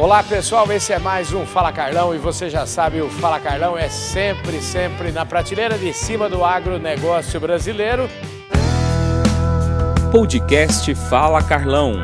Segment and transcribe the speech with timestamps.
[0.00, 3.76] Olá pessoal, esse é mais um Fala Carlão e você já sabe, o Fala Carlão
[3.76, 8.08] é sempre, sempre na prateleira de cima do agronegócio brasileiro.
[10.10, 11.96] Podcast Fala Carlão.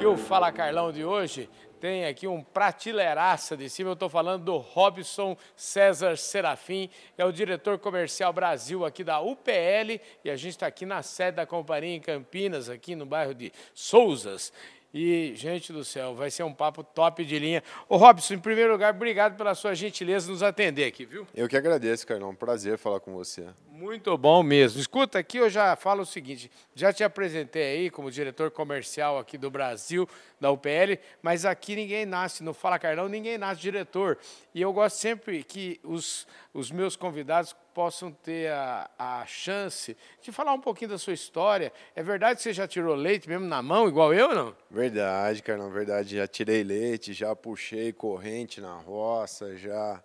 [0.00, 1.46] E o Fala Carlão de hoje
[1.78, 3.90] tem aqui um prateleiraça de cima.
[3.90, 9.20] Eu estou falando do Robson César Serafim, que é o diretor comercial Brasil aqui da
[9.20, 10.00] UPL.
[10.24, 13.52] E a gente está aqui na sede da companhia em Campinas, aqui no bairro de
[13.74, 14.50] Souzas.
[14.94, 17.62] E, gente do céu, vai ser um papo top de linha.
[17.88, 21.26] Ô, Robson, em primeiro lugar, obrigado pela sua gentileza nos atender aqui, viu?
[21.34, 22.30] Eu que agradeço, Carlão.
[22.30, 23.46] Um prazer falar com você.
[23.82, 24.78] Muito bom mesmo.
[24.78, 29.36] Escuta, aqui eu já falo o seguinte: já te apresentei aí como diretor comercial aqui
[29.36, 30.08] do Brasil,
[30.40, 34.18] da UPL, mas aqui ninguém nasce, no Fala Carlão, ninguém nasce diretor.
[34.54, 40.30] E eu gosto sempre que os, os meus convidados possam ter a, a chance de
[40.30, 41.72] falar um pouquinho da sua história.
[41.96, 44.54] É verdade que você já tirou leite mesmo na mão, igual eu, não?
[44.70, 46.18] Verdade, Carlão, verdade.
[46.18, 50.00] Já tirei leite, já puxei corrente na roça, já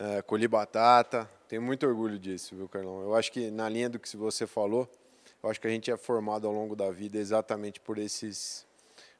[0.00, 1.30] é, colhi batata.
[1.46, 3.02] Tenho muito orgulho disso, viu, Carlão?
[3.02, 4.88] Eu acho que na linha do que você falou,
[5.42, 8.66] eu acho que a gente é formado ao longo da vida exatamente por esses,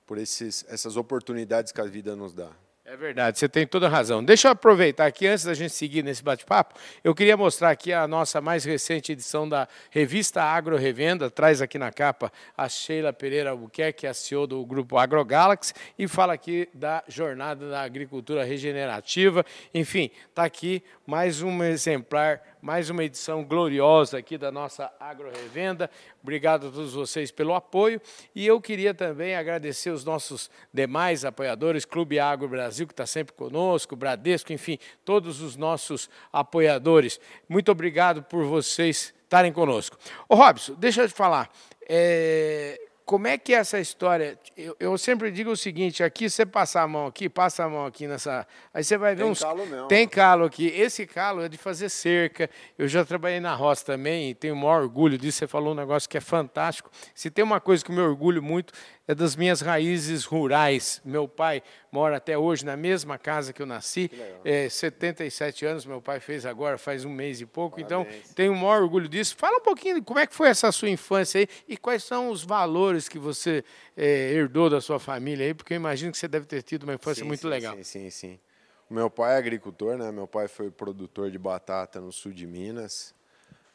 [0.06, 2.50] por esses, essas oportunidades que a vida nos dá.
[2.92, 4.24] É verdade, você tem toda razão.
[4.24, 6.74] Deixa eu aproveitar aqui, antes da gente seguir nesse bate-papo,
[7.04, 11.78] eu queria mostrar aqui a nossa mais recente edição da revista Agro Revenda, traz aqui
[11.78, 17.04] na capa a Sheila Pereira Albuquerque, a CEO do grupo AgroGalaxy, e fala aqui da
[17.06, 19.46] jornada da agricultura regenerativa.
[19.72, 25.90] Enfim, está aqui mais um exemplar mais uma edição gloriosa aqui da nossa Agro Revenda.
[26.22, 28.00] Obrigado a todos vocês pelo apoio.
[28.34, 33.34] E eu queria também agradecer os nossos demais apoiadores, Clube Agro Brasil, que está sempre
[33.34, 37.18] conosco, Bradesco, enfim, todos os nossos apoiadores.
[37.48, 39.96] Muito obrigado por vocês estarem conosco.
[40.28, 41.50] Ô Robson, deixa eu te falar.
[41.88, 44.38] É, como é que é essa história?
[44.56, 47.84] Eu, eu, sempre digo o seguinte: aqui você passa a mão aqui, passa a mão
[47.84, 48.46] aqui nessa.
[48.72, 49.40] Aí você vai ver tem uns.
[49.40, 49.88] Calo mesmo.
[49.88, 50.68] Tem calo aqui.
[50.68, 52.48] Esse calo é de fazer cerca.
[52.78, 55.38] Eu já trabalhei na roça também e tenho o maior orgulho disso.
[55.38, 56.88] Você falou um negócio que é fantástico.
[57.12, 58.72] Se tem uma coisa que eu me orgulho muito,
[59.10, 61.02] é das minhas raízes rurais.
[61.04, 64.08] Meu pai mora até hoje na mesma casa que eu nasci.
[64.44, 67.80] É, 77 anos, meu pai fez agora, faz um mês e pouco.
[67.80, 68.22] Então, Parabéns.
[68.22, 69.34] Então, tenho o maior orgulho disso.
[69.36, 72.30] Fala um pouquinho de como é que foi essa sua infância aí e quais são
[72.30, 73.64] os valores que você
[73.96, 76.94] é, herdou da sua família aí, porque eu imagino que você deve ter tido uma
[76.94, 77.74] infância sim, muito sim, legal.
[77.78, 78.40] Sim, sim, sim.
[78.88, 80.12] Meu pai é agricultor, né?
[80.12, 83.12] Meu pai foi produtor de batata no sul de Minas.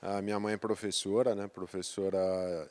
[0.07, 1.47] A minha mãe é professora, né?
[1.47, 2.19] Professora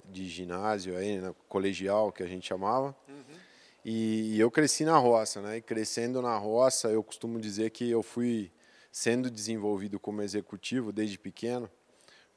[0.08, 1.34] de ginásio aí, né?
[1.48, 2.94] colegial que a gente chamava.
[3.08, 3.36] Uhum.
[3.84, 5.56] E, e, eu cresci na roça, né?
[5.56, 8.52] E crescendo na roça, eu costumo dizer que eu fui
[8.92, 11.68] sendo desenvolvido como executivo desde pequeno,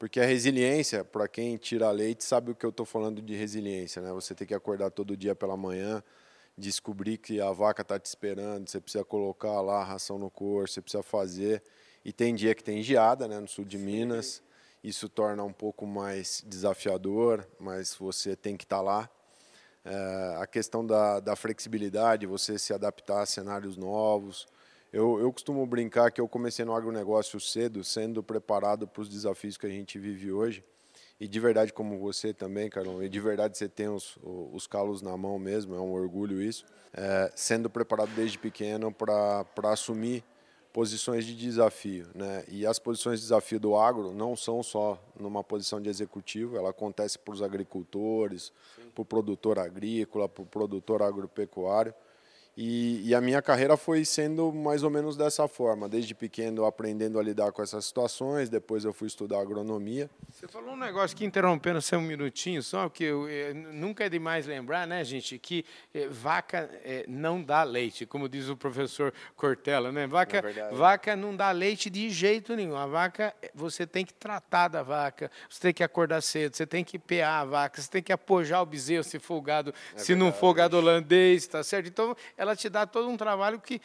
[0.00, 4.02] porque a resiliência, para quem tira leite, sabe o que eu estou falando de resiliência,
[4.02, 4.12] né?
[4.12, 6.02] Você tem que acordar todo dia pela manhã,
[6.56, 10.68] descobrir que a vaca está te esperando, você precisa colocar lá a ração no corpo,
[10.68, 11.62] você precisa fazer.
[12.04, 13.38] E tem dia que tem geada, né?
[13.38, 14.42] No sul de Minas
[14.88, 19.10] isso torna um pouco mais desafiador, mas você tem que estar tá lá.
[19.84, 24.46] É, a questão da, da, flexibilidade, você se adaptar a cenários novos.
[24.92, 29.56] Eu, eu costumo brincar que eu comecei no agronegócio cedo, sendo preparado para os desafios
[29.56, 30.64] que a gente vive hoje.
[31.20, 35.02] E de verdade, como você também, Carlão, e de verdade você tem os, os calos
[35.02, 36.64] na mão mesmo, é um orgulho isso.
[36.92, 40.24] É, sendo preparado desde pequeno para assumir
[40.72, 42.44] posições de desafio, né?
[42.48, 46.70] E as posições de desafio do agro não são só numa posição de executivo, ela
[46.70, 48.52] acontece para os agricultores,
[48.94, 51.94] para o produtor agrícola, para o produtor agropecuário.
[52.60, 57.16] E, e, a minha carreira foi sendo mais ou menos dessa forma, desde pequeno aprendendo
[57.16, 60.10] a lidar com essas situações, depois eu fui estudar agronomia.
[60.28, 64.08] Você falou um negócio que interrompendo você um minutinho só, porque eu, eu, nunca é
[64.08, 65.64] demais lembrar, né, gente, que
[65.94, 70.08] eh, vaca eh, não dá leite, como diz o professor Cortella, né?
[70.08, 72.74] Vaca, é vaca não dá leite de jeito nenhum.
[72.76, 76.82] A vaca, você tem que tratar da vaca, você tem que acordar cedo, você tem
[76.82, 80.08] que pear a vaca, você tem que apojar o bezerro se for gado, é se
[80.08, 80.18] verdade.
[80.18, 81.86] não for gado holandês, tá certo?
[81.86, 83.80] Então, ela ela te dá todo um trabalho que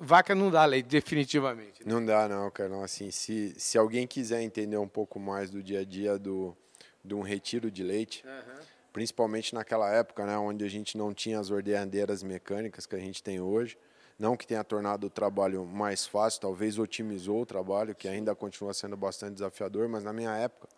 [0.00, 1.84] vaca não dá leite, definitivamente.
[1.84, 1.92] Né?
[1.92, 2.68] Não dá, não, cara.
[2.68, 6.56] Não, assim, se, se alguém quiser entender um pouco mais do dia a dia do,
[7.04, 8.64] de um retiro de leite, uhum.
[8.92, 13.22] principalmente naquela época, né, onde a gente não tinha as ordenadeiras mecânicas que a gente
[13.22, 13.76] tem hoje,
[14.18, 18.72] não que tenha tornado o trabalho mais fácil, talvez otimizou o trabalho, que ainda continua
[18.72, 20.68] sendo bastante desafiador, mas na minha época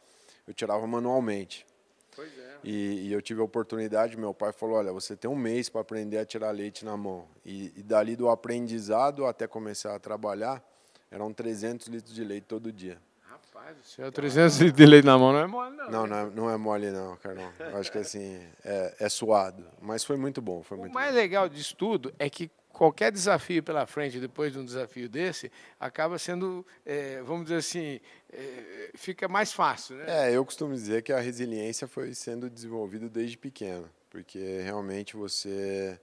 [0.47, 1.67] eu tirava manualmente.
[2.15, 2.59] Pois é.
[2.63, 5.81] E, e, eu tive a oportunidade, meu pai falou, olha, você tem um mês para
[5.81, 7.27] aprender a tirar leite na mão.
[7.45, 10.63] E, e, dali do aprendizado até começar a trabalhar,
[11.11, 12.99] eram 300 litros de leite todo dia.
[13.29, 15.91] Rapaz do céu, 300 de leite na mão não é mole, não.
[15.91, 17.53] Não, não é, não é mole não, Carlão.
[17.59, 19.65] Eu acho que assim, é, é suado.
[19.81, 21.17] Mas foi muito bom, foi O muito mais bom.
[21.19, 26.19] legal disso tudo é que qualquer desafio pela frente, depois de um desafio desse, acaba
[26.19, 28.01] sendo, é, vamos dizer assim,
[28.31, 30.05] é, fica mais fácil, né?
[30.09, 35.99] É, eu costumo dizer que a resiliência foi sendo desenvolvida desde pequeno, porque realmente você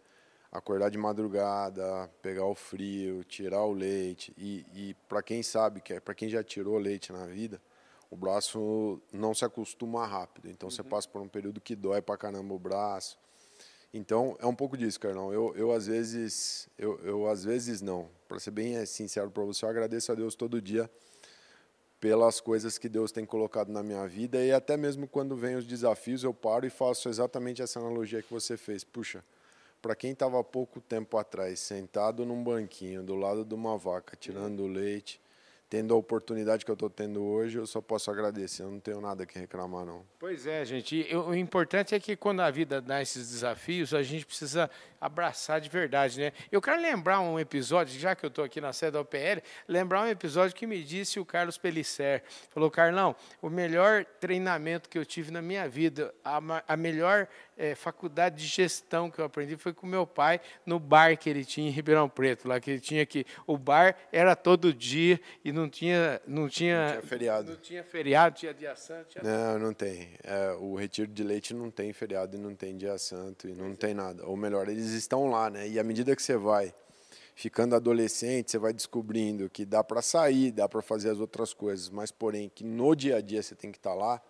[0.51, 5.99] acordar de madrugada, pegar o frio, tirar o leite e, e para quem sabe, que
[5.99, 7.61] para quem já tirou leite na vida,
[8.09, 10.49] o braço não se acostuma rápido.
[10.49, 13.17] Então você passa por um período que dói pra caramba o braço.
[13.93, 15.33] Então é um pouco disso, Carlão.
[15.33, 18.09] Eu, eu às vezes, eu, eu às vezes não.
[18.27, 20.89] Para ser bem eh, sincero para você, eu agradeço a Deus todo dia
[21.99, 25.67] pelas coisas que Deus tem colocado na minha vida e até mesmo quando vem os
[25.67, 28.83] desafios eu paro e faço exatamente essa analogia que você fez.
[28.83, 29.23] Puxa,
[29.81, 34.65] para quem estava pouco tempo atrás sentado num banquinho do lado de uma vaca tirando
[34.65, 35.21] leite,
[35.71, 38.61] tendo a oportunidade que eu estou tendo hoje, eu só posso agradecer.
[38.61, 40.05] Eu não tenho nada que reclamar não.
[40.19, 41.07] Pois é, gente.
[41.15, 44.69] O importante é que quando a vida dá esses desafios, a gente precisa
[44.99, 46.33] abraçar de verdade, né?
[46.51, 50.03] Eu quero lembrar um episódio, já que eu estou aqui na sede da OPL, lembrar
[50.03, 52.21] um episódio que me disse o Carlos Pellicer.
[52.49, 57.29] Falou, Carlão, o melhor treinamento que eu tive na minha vida, a, a melhor
[57.61, 61.45] eh, faculdade de gestão que eu aprendi foi com meu pai no bar que ele
[61.45, 65.51] tinha em Ribeirão Preto, lá que ele tinha que o bar era todo dia e
[65.51, 67.51] não tinha não tinha, tinha feriado.
[67.51, 70.09] não tinha feriado, tinha dia santo, tinha Não, não tem.
[70.23, 73.75] É, o retiro de leite não tem feriado e não tem dia santo e não
[73.75, 74.25] tem nada.
[74.25, 75.67] Ou melhor, eles estão lá, né?
[75.67, 76.73] E à medida que você vai
[77.35, 81.89] ficando adolescente, você vai descobrindo que dá para sair, dá para fazer as outras coisas,
[81.89, 84.21] mas porém que no dia a dia você tem que estar lá,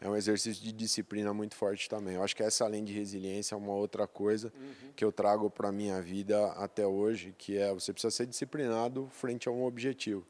[0.00, 2.14] é um exercício de disciplina muito forte também.
[2.14, 4.52] Eu acho que essa além de resiliência é uma outra coisa
[4.94, 9.48] que eu trago para minha vida até hoje, que é você precisa ser disciplinado frente
[9.48, 10.24] a um objetivo.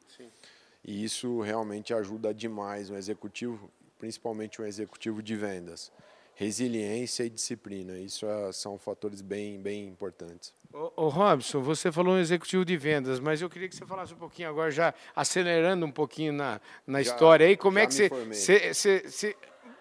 [0.83, 3.69] E isso realmente ajuda demais um executivo,
[3.99, 5.91] principalmente um executivo de vendas.
[6.33, 10.53] Resiliência e disciplina, isso é- são fatores bem, bem importantes.
[10.73, 14.13] Ô, ô, Robson, você falou um executivo de vendas, mas eu queria que você falasse
[14.13, 17.91] um pouquinho agora, já acelerando um pouquinho na, na Já- história aí, como é que
[17.93, 18.33] me você, formei.
[18.39, 19.35] você, você- você-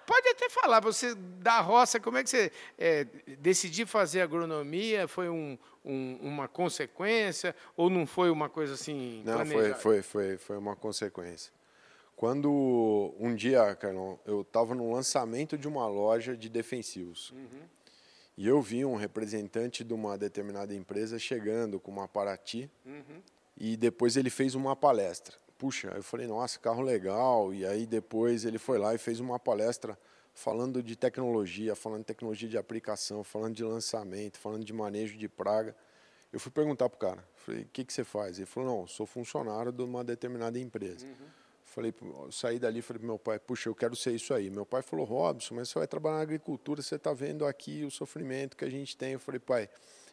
[0.08, 3.04] Pode até falar, você da roça, como é que você é,
[3.38, 5.06] decidiu fazer agronomia?
[5.06, 9.74] Foi um- um- uma consequência ou não foi uma coisa assim Não, foi, planejada?
[9.82, 11.52] foi, foi, foi uma consequência.
[12.16, 17.34] Quando um dia, Carlão, eu estava no lançamento de uma loja de defensivos.
[18.34, 22.70] E eu vi um representante de uma determinada empresa chegando com uma Paraty
[23.58, 25.36] e depois ele fez uma palestra.
[25.58, 27.52] Puxa, eu falei, nossa, carro legal.
[27.52, 29.98] E aí depois ele foi lá e fez uma palestra
[30.32, 35.28] falando de tecnologia, falando de tecnologia de aplicação, falando de lançamento, falando de manejo de
[35.28, 35.74] praga.
[36.32, 38.36] Eu fui perguntar pro cara, falei, o que, que você faz?
[38.38, 41.06] Ele falou, não, sou funcionário de uma determinada empresa.
[41.64, 44.32] Falei, pro- eu saí dali e falei pro meu pai, puxa, eu quero ser isso
[44.32, 44.50] aí.
[44.50, 47.90] Meu pai falou, Robson, mas você vai trabalhar na agricultura, você está vendo aqui o
[47.90, 49.14] sofrimento que a gente tem.
[49.14, 49.68] Eu falei, pai,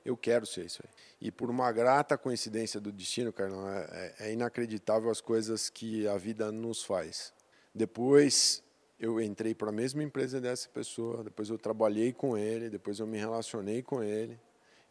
[0.05, 0.89] eu quero ser isso aí.
[1.19, 6.07] E por uma grata coincidência do destino, Carlão, é, é- é inacreditável as coisas que
[6.07, 7.33] a vida nos faz.
[7.73, 8.63] Depois
[8.99, 13.07] eu entrei para a mesma empresa dessa pessoa, depois eu trabalhei com ele, depois eu
[13.07, 14.39] me relacionei com ele.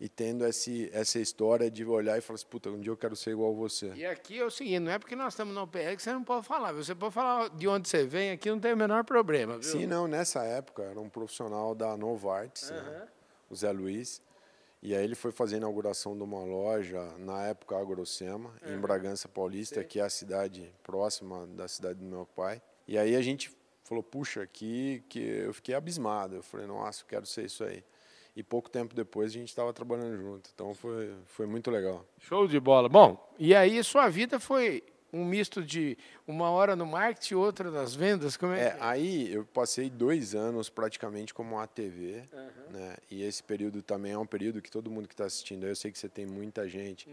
[0.00, 3.14] E tendo esse, essa história de olhar e falar assim, puta, um dia eu quero
[3.14, 3.92] ser igual você.
[3.94, 6.24] E aqui é o seguinte, não é porque nós estamos na UPL que você não
[6.24, 6.72] pode falar.
[6.72, 9.54] Você pode falar de onde você vem, aqui não tem o menor problema.
[9.54, 9.62] Viu?
[9.62, 13.08] Sim, não, nessa época era um profissional da Novartis, né,
[13.48, 14.20] o Zé Luiz.
[14.84, 19.26] E aí ele foi fazer a inauguração de uma loja, na época Agrocema, em Bragança
[19.26, 22.60] Paulista, que é a cidade próxima da cidade do meu pai.
[22.86, 23.50] E aí a gente
[23.82, 26.36] falou, puxa, aqui que eu fiquei abismado.
[26.36, 27.82] Eu falei, nossa, eu quero ser isso aí.
[28.36, 30.50] E pouco tempo depois a gente estava trabalhando junto.
[30.54, 32.04] Então foi, foi muito legal.
[32.18, 32.86] Show de bola.
[32.86, 37.94] Bom, e aí sua vida foi um misto de uma hora no marketing, outra nas
[37.94, 38.36] vendas?
[38.36, 42.22] Como é, É, que- aí eu passei dois anos praticamente como ATV,
[42.70, 42.96] né?
[43.10, 45.90] E esse período também é um período que todo mundo que está assistindo, eu sei
[45.92, 47.08] que você tem muita gente,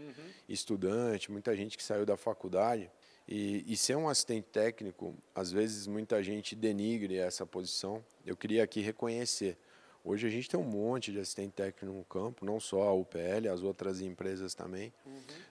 [0.48, 2.90] estudante, muita gente que saiu da faculdade.
[3.28, 8.04] E, e ser um assistente técnico, às vezes muita gente denigre essa posição.
[8.26, 9.56] Eu queria aqui reconhecer.
[10.04, 13.48] Hoje a gente tem um monte de assistente técnico no campo, não só a UPL,
[13.52, 14.92] as outras empresas também.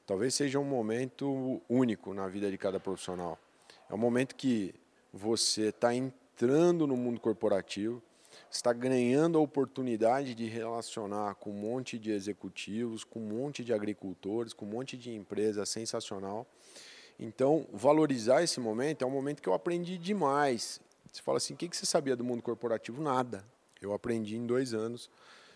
[0.05, 3.39] Talvez seja um momento único na vida de cada profissional.
[3.89, 4.75] É um momento que
[5.13, 8.03] você está entrando no mundo corporativo,
[8.50, 13.74] está ganhando a oportunidade de relacionar com um monte de executivos, com um monte de
[13.74, 16.46] agricultores, com um monte de empresa sensacional.
[17.17, 20.81] Então, valorizar esse momento é um momento que eu aprendi demais.
[21.10, 23.01] Você fala assim, o que que você sabia do mundo corporativo?
[23.01, 23.46] Nada.
[23.82, 25.10] Eu aprendi em dois anos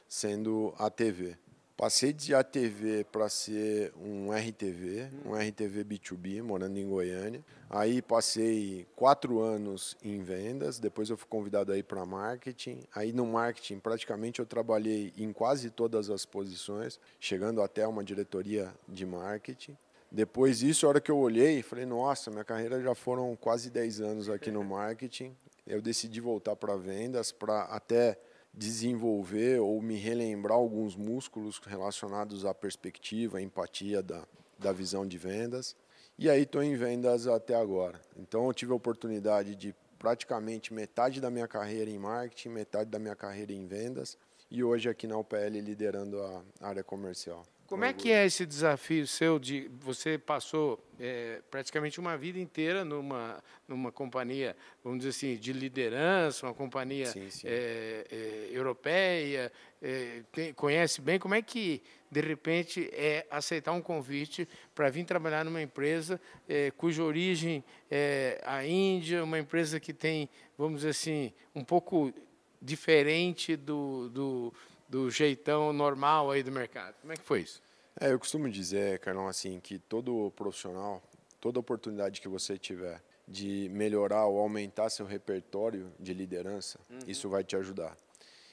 [0.08, 1.38] sendo a TV.
[1.78, 7.44] Passei de ATV para ser um RTV, um RTV B2B, morando em Goiânia.
[7.70, 12.80] Aí passei quatro anos em vendas, depois eu fui convidado aí para marketing.
[12.96, 18.74] Aí no marketing, praticamente eu trabalhei em quase todas as posições, chegando até uma diretoria
[18.88, 19.78] de marketing.
[20.10, 24.00] Depois disso, a hora que eu olhei, falei, nossa, minha carreira já foram quase 10
[24.00, 25.36] anos aqui no marketing.
[25.66, 28.18] Eu decidi voltar para vendas, para até
[28.54, 34.24] desenvolver ou me relembrar alguns músculos relacionados à perspectiva, à empatia da,
[34.58, 35.76] da visão de vendas.
[36.18, 38.00] E aí estou em vendas até agora.
[38.16, 43.00] Então eu tive a oportunidade de praticamente metade da minha carreira em marketing, metade da
[43.00, 44.18] minha carreira em vendas
[44.50, 47.44] e hoje aqui na UPL liderando a área comercial.
[47.68, 52.86] Como é que é esse desafio seu de você passou é, praticamente uma vida inteira
[52.86, 57.48] numa numa companhia, vamos dizer assim, de liderança, uma companhia sim, sim.
[57.48, 61.18] É, é, europeia, é, tem, conhece bem.
[61.18, 61.82] Como é que
[62.12, 68.40] de repente é aceitar um convite para vir trabalhar numa empresa é, cuja origem é
[68.46, 72.14] a Índia, uma empresa que tem, vamos dizer assim, um pouco
[72.62, 74.54] diferente do, do
[74.88, 76.96] do jeitão normal aí do mercado.
[77.02, 77.62] Como é que foi isso?
[78.00, 81.02] É, eu costumo dizer, Carlão, assim, que todo profissional,
[81.40, 87.00] toda oportunidade que você tiver de melhorar ou aumentar seu repertório de liderança, uhum.
[87.08, 87.98] isso vai te ajudar.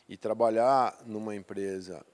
[0.08, 2.04] E trabalhar numa empresa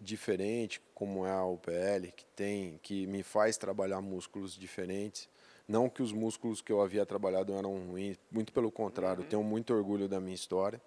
[0.00, 5.28] diferente, como é a UPL, que tem, que me faz trabalhar músculos diferentes,
[5.66, 9.28] não que os músculos que eu havia trabalhado eram ruins, muito pelo contrário, uhum.
[9.28, 10.80] tenho muito orgulho da minha história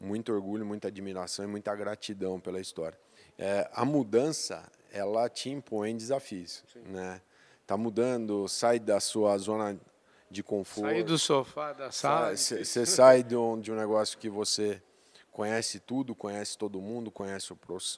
[0.00, 2.98] muito orgulho, muita admiração e muita gratidão pela história.
[3.38, 6.80] É, a mudança, ela te impõe desafios, Sim.
[6.86, 7.20] né?
[7.66, 9.78] Tá mudando, sai da sua zona
[10.30, 10.90] de conforto.
[10.90, 12.36] Sair do sofá da sala.
[12.36, 14.82] Você sai de um, de um negócio que você
[15.30, 17.52] conhece tudo, conhece todo mundo, conhece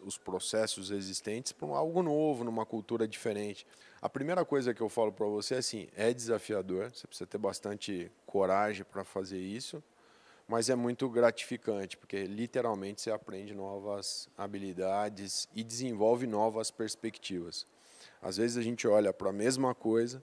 [0.04, 3.66] os processos existentes para algo novo, numa cultura diferente.
[4.00, 7.38] A primeira coisa que eu falo para você é assim, é desafiador, você precisa ter
[7.38, 9.82] bastante coragem para fazer isso
[10.52, 17.66] mas é muito gratificante, porque literalmente você aprende novas habilidades e desenvolve novas perspectivas.
[18.21, 20.23] Às vezes a gente olha para a mesma coisa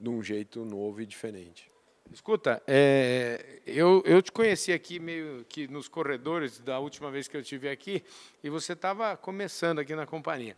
[0.00, 1.70] de um jeito novo e diferente.
[2.12, 7.36] Escuta, é, eu, eu te conheci aqui meio que nos corredores da última vez que
[7.36, 8.02] eu estive aqui
[8.42, 10.56] e você estava começando aqui na companhia.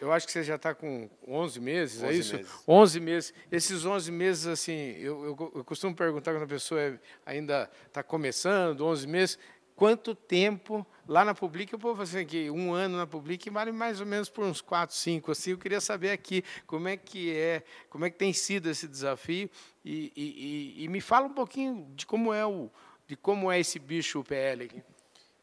[0.00, 2.36] Eu acho que você já está com 11 meses, 11 é isso?
[2.36, 2.52] Meses.
[2.66, 3.34] 11 meses.
[3.52, 8.02] Esses 11 meses, assim, eu, eu, eu costumo perguntar quando a pessoa é, ainda está
[8.02, 9.38] começando, 11 meses,
[9.76, 14.00] quanto tempo lá na Public, eu vou fazer aqui um ano na Public, vale mais
[14.00, 17.62] ou menos por uns 4, 5, assim, eu queria saber aqui como é que é,
[17.88, 19.50] como é que tem sido esse desafio
[19.84, 22.70] e, e, e, e me fala um pouquinho de como é o,
[23.06, 24.82] de como é esse bicho PL aqui.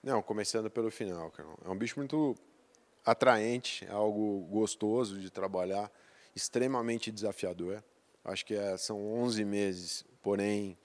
[0.03, 1.57] Não, começando pelo final, Carol.
[1.65, 2.35] É um bicho muito
[3.07, 5.89] atraente, é algo gostoso de trabalhar,
[6.35, 7.81] extremamente desafiador.
[8.23, 10.77] Acho que é, são 11 meses, porém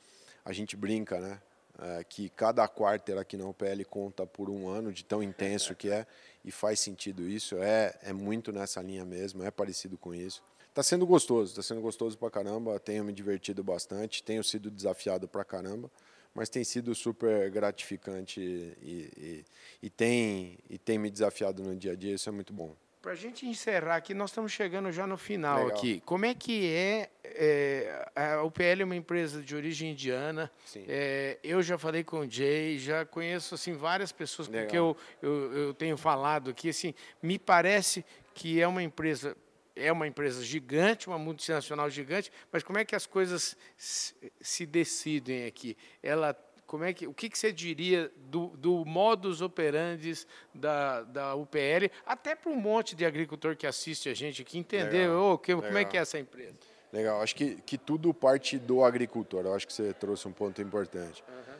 [0.44, 1.42] a gente brinca, né?
[1.78, 5.90] É, que cada quarter aqui na UPL conta por um ano de tão intenso que
[5.90, 6.06] é
[6.44, 7.56] e faz sentido isso.
[7.56, 10.42] É, é muito nessa linha mesmo, é parecido com isso.
[10.68, 12.78] Está sendo gostoso, está sendo gostoso pra caramba.
[12.78, 15.90] Tenho me divertido bastante, tenho sido desafiado pra caramba
[16.34, 18.74] mas tem sido super gratificante e,
[19.16, 19.44] e,
[19.82, 22.74] e, tem, e tem me desafiado no dia a dia, isso é muito bom.
[23.02, 25.76] Para a gente encerrar aqui, nós estamos chegando já no final Legal.
[25.76, 26.00] aqui.
[26.06, 30.48] Como é que é, é, a UPL é uma empresa de origem indiana.
[30.86, 34.66] É, eu já falei com o Jay, já conheço assim várias pessoas Legal.
[34.66, 36.68] com que eu, eu, eu tenho falado aqui.
[36.68, 39.36] Assim, me parece que é uma empresa
[39.74, 45.46] é uma empresa gigante, uma multinacional gigante, mas como é que as coisas se decidem
[45.46, 45.76] aqui?
[46.02, 46.36] Ela,
[46.66, 51.90] como é que, o que, que você diria do, do modus operandi da, da UPL,
[52.06, 55.78] até para um monte de agricultor que assiste a gente aqui entender oh, que, como
[55.78, 56.56] é que é essa empresa?
[56.92, 60.60] Legal, acho que, que tudo parte do agricultor, eu acho que você trouxe um ponto
[60.60, 61.24] importante.
[61.26, 61.54] Uhum.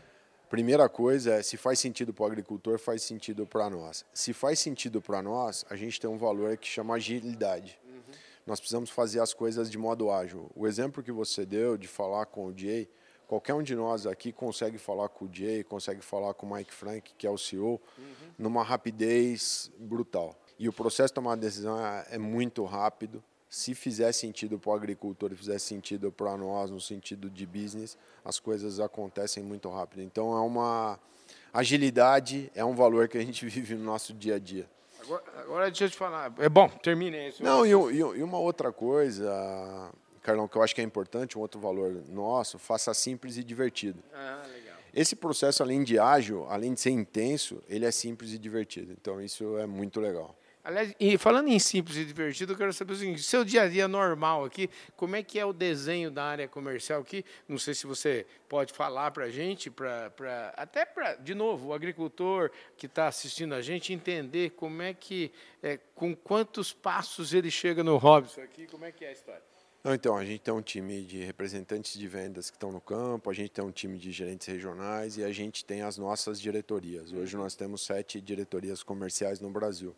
[0.51, 4.05] Primeira coisa é, se faz sentido para o agricultor, faz sentido para nós.
[4.13, 7.81] Se faz sentido para nós, a gente tem um valor que chama agilidade
[8.47, 10.51] nós precisamos fazer as coisas de modo ágil.
[10.55, 12.89] O exemplo que você deu de falar com o Jay,
[13.27, 16.73] qualquer um de nós aqui consegue falar com o Jay, consegue falar com o Mike
[16.73, 18.29] Frank, que é o CEO, uhum.
[18.39, 20.37] numa rapidez brutal.
[20.59, 23.23] E o processo de tomar decisão é, é muito rápido.
[23.49, 28.41] Se fizer sentido para o agricultor fizer sentido para nós, no sentido de business, as
[28.41, 30.03] coisas acontecem muito rápido.
[30.03, 30.99] Então, é uma
[31.53, 34.69] agilidade, é um valor que a gente vive no nosso dia a dia.
[35.03, 36.33] Agora, agora deixa eu te falar.
[36.39, 37.43] É bom, termine isso.
[37.43, 39.91] Não, e, e, uma outra coisa,
[40.23, 44.03] Carlão, que eu acho que é importante, um outro valor nosso, faça simples e divertido.
[44.15, 44.77] Ah, legal.
[44.95, 48.93] Esse processo, além de ágil, além de ser intenso, ele é simples e divertido.
[48.93, 50.37] Então, isso é muito legal.
[50.65, 53.69] Aliás, e falando em simples e divertido, eu quero saber o seguinte: seu dia a
[53.69, 57.25] dia normal aqui, como é que é o desenho da área comercial aqui?
[57.49, 61.69] Não sei se você pode falar para a gente, pra, pra, até para, de novo,
[61.69, 67.35] o agricultor que está assistindo a gente entender como é que, é, com quantos passos
[67.35, 69.43] ele chega no Robson aqui, como é que é a história?
[69.85, 73.35] Então, a gente tem um time de representantes de vendas que estão no campo, a
[73.35, 77.13] gente tem um time de gerentes regionais e a gente tem as nossas diretorias.
[77.13, 79.93] Hoje nós temos sete diretorias comerciais no Brasil.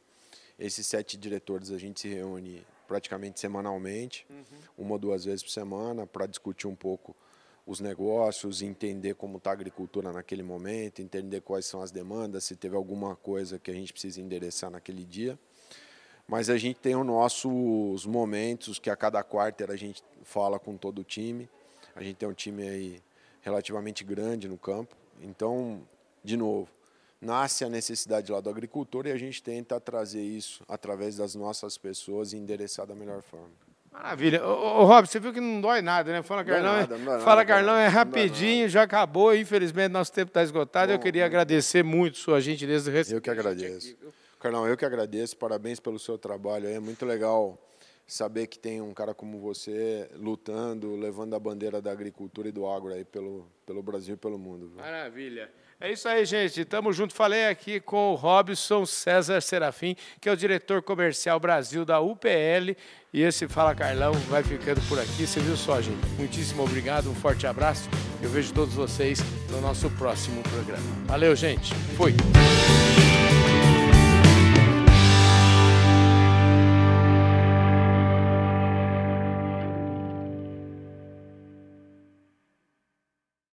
[0.59, 4.45] Esses sete diretores a gente se reúne praticamente semanalmente, uhum.
[4.79, 7.17] uma ou duas vezes por semana, para discutir um pouco
[7.67, 12.55] os negócios, entender como está a agricultura naquele momento, entender quais são as demandas, se
[12.55, 15.39] teve alguma coisa que a gente precisa endereçar naquele dia.
[16.27, 20.77] Mas a gente tem os nossos momentos que a cada quarter a gente fala com
[20.77, 21.49] todo o time.
[21.95, 23.03] A gente tem um time aí
[23.43, 24.97] relativamente grande no campo.
[25.23, 25.83] Então,
[26.23, 26.69] de novo,
[27.25, 31.79] nasce a necessidade lá do agricultor e a gente tenta trazer isso através das nossas
[31.79, 33.51] pessoas e endereçar da melhor forma.
[33.91, 34.45] Maravilha.
[34.45, 36.21] Ô, ô Rob, você viu que não dói nada, né?
[36.21, 39.35] Fala Carlão, nada, é, Fala nada, Carlão é rapidinho, já acabou.
[39.35, 40.89] Infelizmente, nosso tempo está esgotado.
[40.89, 42.91] Bom, eu queria agradecer muito sua gentileza.
[43.15, 43.91] Eu que agradeço.
[43.91, 43.97] Aqui,
[44.41, 45.37] Carlão, eu que agradeço.
[45.37, 46.69] Parabéns pelo seu trabalho.
[46.69, 47.57] É muito legal
[48.07, 52.67] saber que tem um cara como você lutando, levando a bandeira da agricultura e do
[52.67, 54.69] agro aí pelo, pelo Brasil e pelo mundo.
[54.69, 54.77] Viu?
[54.77, 55.51] Maravilha.
[55.81, 56.65] É isso aí, gente.
[56.65, 57.13] Tamo junto.
[57.13, 62.77] Falei aqui com o Robson César Serafim, que é o diretor comercial Brasil da UPL.
[63.13, 65.27] E esse Fala Carlão vai ficando por aqui.
[65.27, 66.07] Você viu só, gente?
[66.17, 67.89] Muitíssimo obrigado, um forte abraço.
[68.23, 69.21] Eu vejo todos vocês
[69.51, 70.83] no nosso próximo programa.
[71.07, 71.75] Valeu, gente.
[71.97, 72.15] Fui.